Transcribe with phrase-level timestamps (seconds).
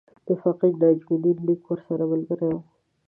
[0.25, 2.59] د فقیر نجم الدین لیک ورسره ملګری وو.